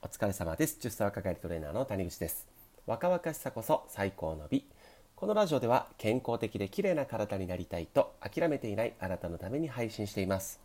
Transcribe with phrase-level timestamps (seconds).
[0.00, 0.78] お疲れ様です。
[0.80, 2.46] 10歳若返りトレーナーの谷口です。
[2.86, 4.64] 若々しさこそ最高の美。
[5.16, 10.60] このラジオでは健康的で綺麗な体になりたいと諦めていないあなたのために配信しています。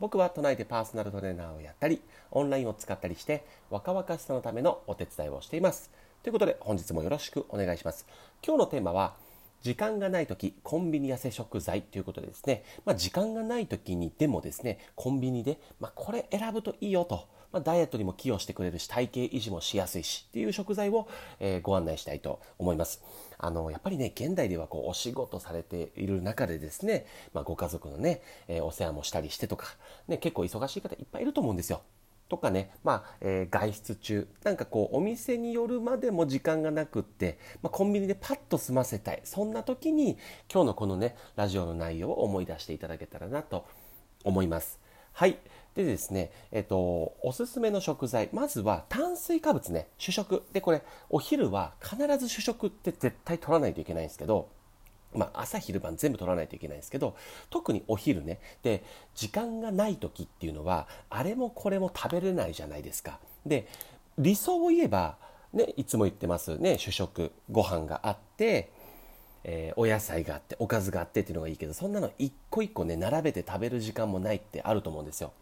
[0.00, 2.02] 僕は都内でパーソナルトレーナーをやったり
[2.32, 5.92] オンラインを使ったりして若々しさのためのお手伝いをしています。
[6.24, 8.04] ということで本日もよろしくお願いします。
[8.44, 9.14] 今日のテーマは
[9.62, 11.82] 時間がない時コンビニ痩せ食材。
[11.82, 21.08] ということでですね、まあ、時間がない時にでもですねコンビニで、まあ、これ選ぶといいよと、まあ、ダイエットにも寄与してくれるし体型維持もしやすいしっていう食材を、
[21.40, 23.02] えー、ご案内したいと思います
[23.38, 29.68] あのやっぱりね現代ではこうお仕事されている中でですね、まご家族のね、えー、お世話もしたりしてとか、
[30.06, 31.80] ね、結構忙しい方いっぱいいると思うんですよ
[32.28, 39.20] とかね、まあ、えー、外出中、なんかこう、お店によるまでも時間がなくって、まあ、コンビニでパッと済ませたい。
[39.22, 40.18] そんな時に、
[40.52, 43.64] 今日のこのね、ラジオの内容を思い出していただけたらなと
[44.24, 44.80] 思います。
[45.12, 45.38] はい。
[45.76, 48.30] でですね、えっと、おすすめの食材。
[48.32, 50.42] まずは炭水化物ね、主食。
[50.52, 54.48] で、これ、お昼は必ず主食って絶対取らないといけないんですけど、
[55.14, 57.16] まあ、朝昼晩全部取らないといけないんですけど
[57.48, 63.66] 特にお昼ねで時間がない時っていうのはあれもこれも食べれないじゃないですかで
[64.18, 65.16] 理想を言えば、
[65.54, 68.70] ね、いつも言ってますね主食ご飯があって
[69.48, 75.32] えー、お野菜があっておかずがあってっていうのがいいけどそんなの一個一個ね並べて食べる時間もないってあると思うんですよ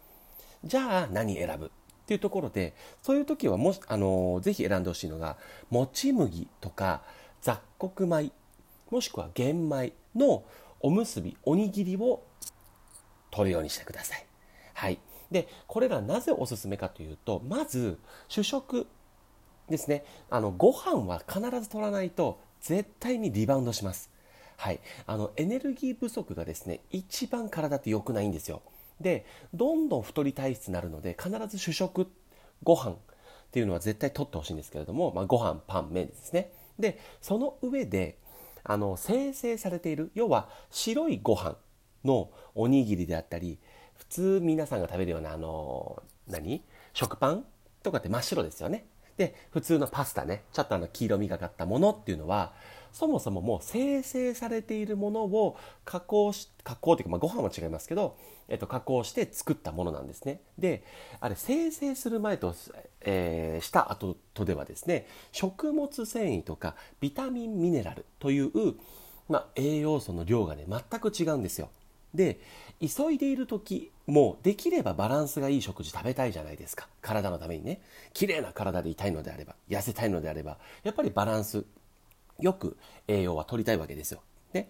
[0.65, 1.67] じゃあ何選ぶ？
[1.67, 1.69] っ
[2.07, 5.37] ていうところでそういう時はもし、あのー、ぜひ選んでほしいのが
[5.71, 7.01] もち麦とか
[7.41, 8.31] 雑穀米
[8.91, 10.43] もしくは玄米の
[10.81, 12.21] おむすびおにぎりを
[13.31, 14.25] 取るようにしてください。
[14.75, 14.99] はい、
[15.31, 18.85] でこれらなぜおすすめかというとまず主食
[19.67, 24.11] ですねあのご飯は必ず取らないと絶対にリバウンドします。
[24.57, 28.61] はい、あのエネルギー不足がですね一番体って良くないんですよ。
[29.01, 32.07] でどんどん太り体質になるので必ず主食
[32.63, 32.95] ご飯っ
[33.51, 36.51] ていうのは絶対取ってほしいんですけれども、まあ、ご飯パン麺ですね。
[36.79, 38.17] でその上で
[38.63, 41.55] あの生成されている要は白いご飯
[42.03, 43.59] のおにぎりであったり
[43.95, 46.63] 普通皆さんが食べるようなあの何？
[46.93, 47.45] 食パン
[47.83, 48.85] とかって真っ白ですよね。
[49.17, 52.53] で普通のパスタねちょっとあの黄色みがかったものっていうのは
[52.91, 58.15] そもそももう生成されているものを加工し加工というか、まあ、ご飯は違いますけど、
[58.47, 60.39] えっと、加工して作ったものなんですね。
[60.57, 60.81] で
[61.19, 62.55] あれ生成する前と、
[63.01, 68.51] えー、した後とではですね食物繊維とかビタミンミネラルという、
[69.27, 71.69] まあ、栄養素の量がね全く違うんですよ。
[72.15, 72.39] で
[72.81, 77.81] 急いでいる時もできればバランスがいい食事食べたいじゃないですか体のためにね
[78.13, 81.65] 綺麗な体でいたいのであれば痩せたいのであればやっぱりバランス
[82.39, 82.77] よく
[83.07, 84.21] 栄養は取りたいわけですよ。
[84.53, 84.69] ね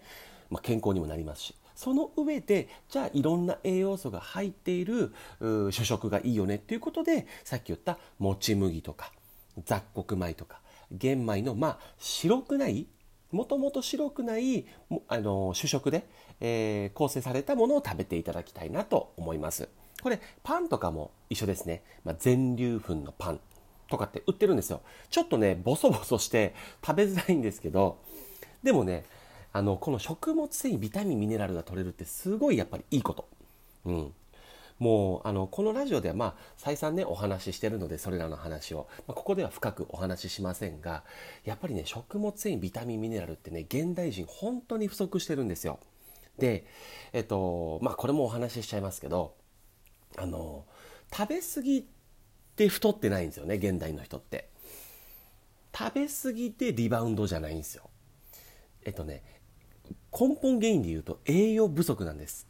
[0.50, 1.54] まあ、健康にもなりますし。
[1.74, 9.12] その上で、じゃあいろんな栄養素が入っている主食がいいよねっていうことで、さっき言ったもち麦とか
[9.64, 12.86] 雑穀米とか玄米の、まあ、白くない、
[13.32, 14.66] もともと白くない
[15.08, 16.06] あの主食で、
[16.40, 19.68] えー、構成されたものを食べていただきたいなと思います。
[20.02, 21.82] これ、パンとかも一緒ですね。
[22.04, 23.40] まあ、全粒粉のパン
[23.88, 24.82] とかって売ってるんですよ。
[25.10, 26.54] ちょっとね、ボソボソして
[26.84, 27.98] 食べづらいんですけど、
[28.62, 29.04] でもね、
[29.52, 33.28] あの、この食物繊維、ビタミン、ミネラルが取れるってすごいやっぱりいいこと。
[33.86, 34.12] うん。
[34.78, 41.04] もう、あの、このラジオではまあ、再三ね、お話ししてるので、それらの話を、まあ、ここでは深くお話ししませんが、
[41.44, 45.78] やっぱりね、食物繊維、ビタミン、ミネラルってね、現代人本当に不足してるんですよ。
[46.38, 46.66] で、
[47.12, 49.34] えっと、まあ、これもお話ししちゃいますけど、
[50.18, 50.66] あの、
[51.12, 51.88] 食べ過ぎ
[52.56, 54.48] で太ってないんですよね現代の人って。
[55.76, 57.90] 食べ過ぎてリバウンドじゃないんですよ。
[58.84, 59.22] えっとね
[60.18, 62.48] 根本原因で言うと栄養不足なんです。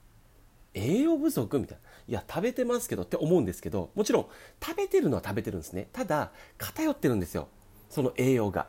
[0.77, 1.83] 栄養不足みたいな。
[2.09, 4.27] いや食べてますけどって思うんですけどもちろん
[4.65, 5.89] 食べてるのは食べてるんですね。
[5.93, 7.49] ただ偏ってるんですよ。
[7.91, 8.69] その栄養が。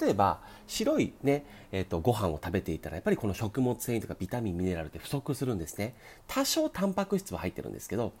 [0.00, 5.94] 例えば白いね、えーと、ご飯を食べていたらやっぱりこの食物繊維とかビタミンミネラルって不足するんですね。
[6.26, 8.12] 多少タンパク質は入ってるんですけど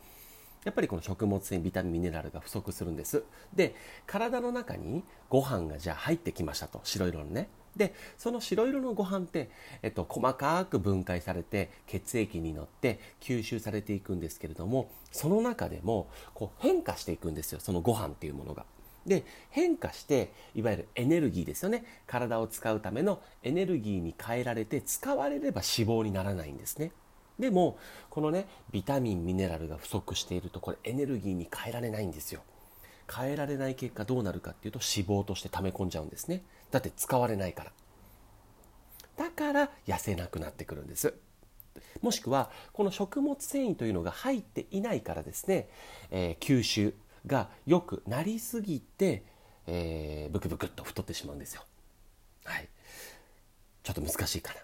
[0.64, 3.24] やっぱりこの食物繊維ビタミンミネラルが不足するんです。
[3.54, 3.74] で
[4.06, 6.80] 体の中にご飯がじゃあ入ってきましたと。
[6.84, 7.48] 白色のね。
[7.76, 9.50] でその白色のご飯って、
[9.82, 18.64] えっと、細かく分解されて血液に乗って吸収されていくんですけれどもその中でもこう変化していくんですよそのご飯っていうものが。
[19.06, 26.90] で変化していわゆるエネルギーですよね体を使うためのエネルギーに変えられて使われれば脂肪にならないんですね。
[27.38, 27.78] でも
[28.10, 32.40] このねビタミンミネラルが不足しているとこれエネルギーに変えられないんですよ
[33.12, 37.72] 変えられない結果どうなるかっていうと脂肪として溜め込んじゃうんですねだって使われないから
[39.16, 41.14] だから痩せなくなってくるんです
[42.02, 45.68] もしくはこの食物繊維というのが入っていないからですね、
[46.10, 46.94] えー、吸収
[47.26, 49.24] がよくなりすぎて、
[49.66, 51.62] えー、ブクブクっと太ってしまうんですよ。
[52.44, 52.68] はい。
[53.82, 54.60] ちょっと難しいかな。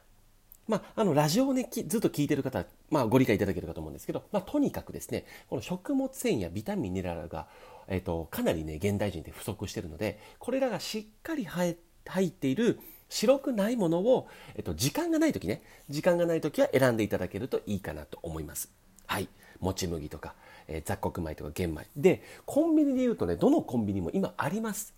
[0.68, 7.46] まあ、あのラジオをねずっと聞いてる方は、まあ、ご理解いただけるかと思うんですけど、まあ、とにかくですねこの食物繊維やビタミンミネラルが、
[7.88, 12.78] えーと、かなりね現代人で不足してるのでこれらがしっかり入っている
[13.08, 18.70] 白くないものを、えっと、時間がない時ね時間がない時は選んでいただけるといいかなと思います。
[19.06, 19.28] はい。
[19.60, 20.34] もち麦とか、
[20.66, 21.86] えー、雑穀米とか玄米。
[21.96, 24.94] でコンビニで言うとねどのコンビニも今あります。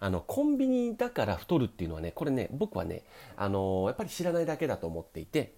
[0.00, 3.04] あのコンビニだから太るっていうのはねこれね僕はね、
[3.36, 5.54] あの、やっぱり知らないだけだと思っていて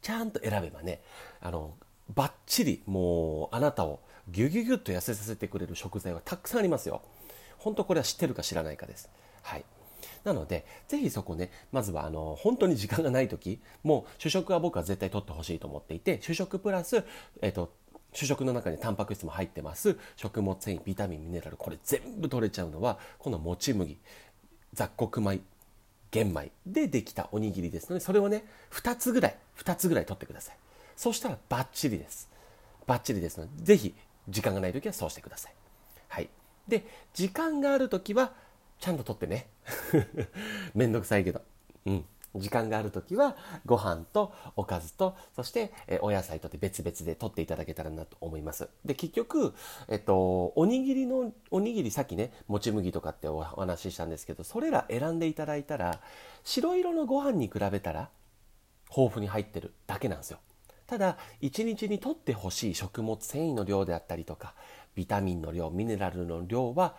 [0.00, 1.00] ちゃんと選べばね
[1.40, 1.74] あの
[2.14, 4.00] バッチリもうあなたを
[4.30, 7.02] ギュギュギュッと痩せさせてくれる食材はたくさんありますよ。
[7.58, 9.10] 本当これは知ってるか知らないかです。
[9.42, 9.64] はい。
[10.24, 17.04] なので、ぜひそこね、まずはあの本当に時間がない時もう主食は僕は絶対取ってほしいと思っていて、主食プラス、
[17.42, 17.72] えっ、と、
[18.12, 19.96] 主食の中にタンパク質も入ってます。
[20.16, 23.98] 食物繊維ビタミンミネラルこれ全部取れちゃうのはこのもち麦
[24.74, 25.40] 雑穀米
[26.10, 30.56] 玄米でできたおにぎりですのでそれをね2つぐらい2つぐらい取ってください。
[30.96, 32.28] そしたらバッチリです。
[32.86, 33.94] バッチリですのでぜひ
[34.28, 35.52] 時間がない時はそうしてください。
[36.08, 36.28] はい。
[36.66, 38.32] で時間がある時は
[38.80, 39.48] ちゃんと取ってね。
[40.74, 41.42] めんどくさいけど。
[41.86, 42.04] うん。
[42.34, 45.72] 時間がある時はご飯とおかずとそして
[46.02, 48.68] お野菜とって別々で取っていただけたらなと思います。
[48.84, 49.54] で結局、
[49.88, 56.00] えっと、おにぎりのおにぎりさっきねもち麦とかってお話ししたんですけどそれら選んでいただいたら
[56.44, 58.10] 白色のご飯に比べたら
[58.90, 60.38] 豊富に入ってるだけなんですよ。
[60.86, 64.54] ただ1日にとってほしい食物繊維の量であったりとか
[64.94, 66.96] ビタミンの量ミネラルの量は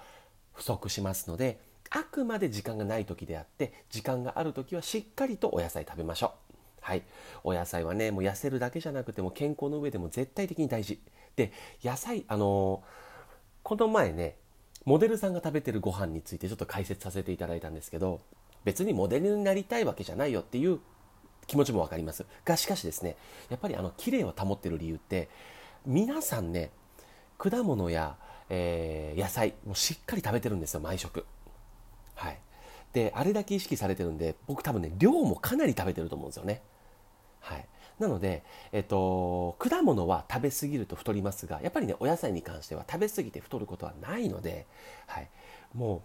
[0.53, 1.59] 不足しますので
[1.91, 6.49] あくまで時間がない時であって時間がある時はしっかりとお野菜食べましょう。
[6.81, 7.03] はい。
[7.43, 10.99] お野菜はねもう痩せるだけじゃなくても健康の上でも絶対的に大事。
[11.35, 11.51] で
[11.83, 14.35] 野菜あのー、この前ね
[14.85, 18.21] モデルさんが食べてるご飯についてちょっと解説させていただいたんですけど
[18.63, 20.79] 別にモデルになりたいわけじゃないよっていう
[21.47, 22.25] 気持ちも分かります。
[22.45, 23.15] がしかしですね
[23.49, 25.29] やっぱりあの綺麗を保ってる理由って
[25.85, 26.71] 皆さんね
[27.37, 28.17] 果物や、
[28.49, 31.25] えー、野菜もしっかり食べてるんですよ毎食。
[32.93, 36.61] で、あれだけ意識されてるんで、僕多分ね、量もかなり食べてると思うんですよね。
[37.39, 37.65] はい。
[37.99, 44.65] なので、えっと、果物は食べ過ぎると太りますが、やっぱりね、お野菜に関しては食べ過ぎて太ることはないので、
[45.05, 45.29] はい。
[45.73, 46.01] も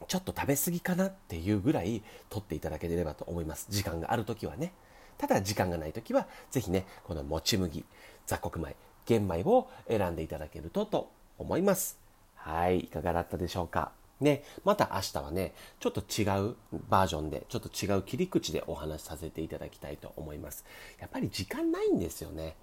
[0.00, 3.66] う、ちょっと食べ過ぎかなっていうぐらい取っていただければと思います。
[3.70, 4.72] 時間がある時はね。
[5.18, 7.84] ただ、時間がない時は、ぜひね、このもち麦、
[8.26, 11.98] 雑穀米、玄米を選んでいただけるとと思います。
[12.36, 12.80] はい。
[12.80, 13.92] いかがだったでしょうか？
[14.20, 16.56] ね、また明日はね、ちょっと違う
[16.88, 20.64] バージョンで、ちょっと違う切り口でお話しさせていただきたいと思います。
[21.00, 22.56] やっぱり時間ないんですよね、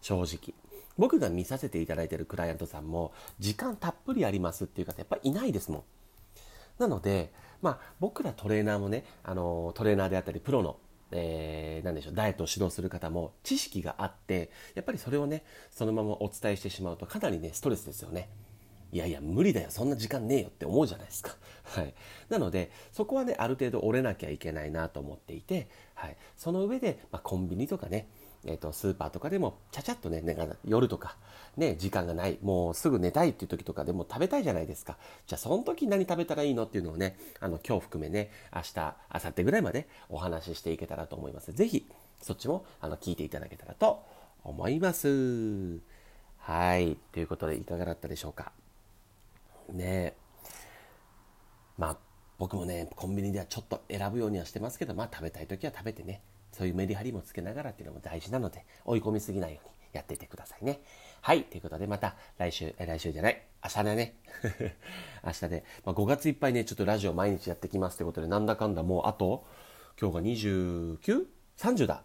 [0.00, 0.54] 正直。
[0.98, 5.82] 僕が見させていただいてるクライアントさんも、時間たっぷりありますっていう方やっぱりいないですもん。
[6.78, 10.76] なので、まあ、僕らトレーナーもね、あのトレーナーであったり、プロの
[11.12, 18.30] えー、でしょうダイエットを指導する方も知識があってやっぱりそれをねそのままお伝えしてしまうとかなりねストレスですよね
[18.92, 21.34] いやいや無理だよそんな時間ねえよって思うじゃないですか。
[21.64, 21.94] はい、
[22.28, 28.06] なのでそこはねある程度折れなきゃいけないなと思っていて、はい、その上で、まあ、コンビニとかね
[28.44, 30.24] えーと、スーパーとかでもちゃちゃっとね
[30.66, 31.16] 夜とか、
[31.56, 34.98] ね、時間がないもうすぐ寝たいっていう時とかでも食べたいじゃないですか。
[35.26, 41.52] じゃあその時何食べたらいいのっていうのをねあの今日含めね明日明後日ぐらいまでお話ししていけたらと思います。
[41.52, 41.86] 是非
[42.20, 44.02] そっちもあの聞いていただけたらと
[44.42, 45.78] 思います。
[46.38, 46.96] はい。
[47.12, 48.52] ということでいかがだったでしょうか？
[49.70, 50.16] ね。
[51.78, 51.98] まあ
[52.38, 56.22] 僕もねコンビニではちょっと選ぶようにはしてますけどまあ食べたい時は食べてね。
[56.52, 60.80] そういうメリハリもつけながらっていうのも大事なので追い込みすぎないようにやっていてくださいね。
[61.20, 63.42] はいということでまた来週え来週じゃない。
[63.64, 64.16] 明日だね。
[65.24, 69.46] 明日で、まあ、5月いっぱいねちょっとラジオ毎日やってきますってことでなんだかんだもうあと
[70.00, 72.02] 今日が 29?30 だ。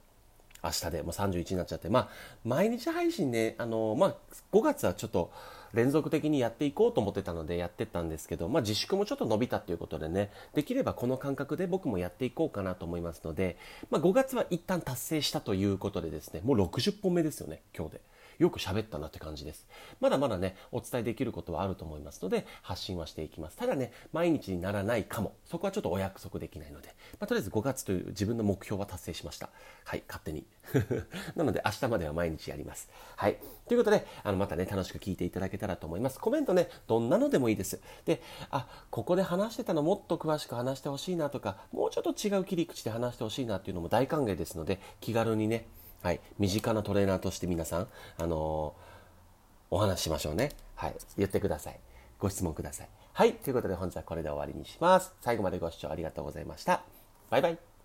[0.64, 1.04] 明日で。
[1.04, 1.90] もう31になっちゃって。
[1.90, 2.10] まあ
[2.44, 4.16] 毎日配信ねあのまあ
[4.52, 5.32] 5月はちょっと
[5.74, 13.58] 連続的にやっていこうと思ってたのでやってたんですけど、まあ、自粛もちょっと伸びたということでねできればこの感覚で僕もやっていこうかなと思いますので、
[13.90, 18.02] まあ、5月は一旦達成したということでですねもう60本目ですよね今日で。
[18.40, 19.68] よく喋ったなって感じです。
[20.00, 23.58] まだまだね、お伝えできることはあると思いますので、発信はしていきます。
[23.58, 25.36] ただね、毎日にならないかも。
[25.46, 26.90] そこはちょっとお約束できないので、
[27.20, 29.50] まあ、とりあえず5月という自分の目標は達成しました。
[29.86, 30.46] はい、勝手に。
[31.36, 32.90] なので、明日までは毎日やります。
[33.16, 33.38] はい。
[33.68, 36.20] ということで、あの、またね、楽しく聞いていただけたらと思います。
[36.20, 37.82] コメントね、どんなのでもいいです。
[38.06, 45.68] で、あ、ここで話してたのもっと詳しく話してほしいなとか、もうちょっと違う切り口で話してほしいなっていうのも大歓迎ですので、気軽にね、
[46.02, 47.88] はい、身近なトレーナーとして皆さん、
[48.18, 48.74] あの
[49.70, 50.52] お話ししましょうね。
[50.76, 50.96] はい。
[51.18, 51.80] 言ってください。
[52.20, 52.90] ご質問ください。
[53.14, 53.34] はい。
[53.34, 55.14] ということで本日はこれで終わりにします。
[55.22, 56.82] 最後までご視聴ありがとうございました。
[57.30, 57.77] バイバイ。